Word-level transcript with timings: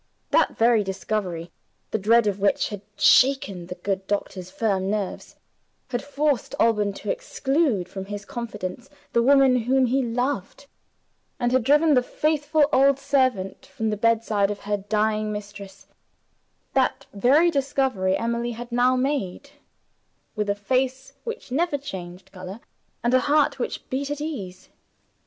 That 0.31 0.57
very 0.57 0.83
discovery, 0.83 1.51
the 1.91 1.99
dread 1.99 2.25
of 2.25 2.39
which 2.39 2.69
had 2.69 2.81
shaken 2.97 3.67
the 3.67 3.75
good 3.75 4.07
doctor's 4.07 4.49
firm 4.49 4.89
nerves, 4.89 5.35
had 5.89 6.03
forced 6.03 6.55
Alban 6.59 6.91
to 6.93 7.11
exclude 7.11 7.87
from 7.87 8.05
his 8.05 8.25
confidence 8.25 8.89
the 9.13 9.21
woman 9.21 9.55
whom 9.57 9.85
he 9.85 10.01
loved, 10.01 10.65
and 11.39 11.51
had 11.51 11.63
driven 11.63 11.93
the 11.93 12.01
faithful 12.01 12.67
old 12.73 12.97
servant 12.97 13.67
from 13.67 13.91
the 13.91 13.95
bedside 13.95 14.49
of 14.49 14.61
her 14.61 14.77
dying 14.77 15.31
mistress 15.31 15.85
that 16.73 17.05
very 17.13 17.51
discovery 17.51 18.17
Emily 18.17 18.53
had 18.53 18.71
now 18.71 18.95
made, 18.95 19.51
with 20.35 20.49
a 20.49 20.55
face 20.55 21.13
which 21.25 21.51
never 21.51 21.77
changed 21.77 22.31
color, 22.31 22.59
and 23.03 23.13
a 23.13 23.19
heart 23.19 23.59
which 23.59 23.87
beat 23.91 24.09
at 24.09 24.19
ease. 24.19 24.69